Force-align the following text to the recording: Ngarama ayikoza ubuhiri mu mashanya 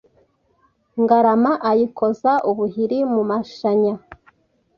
Ngarama 1.01 1.51
ayikoza 1.69 2.31
ubuhiri 2.49 2.99
mu 3.13 3.21
mashanya 3.29 3.93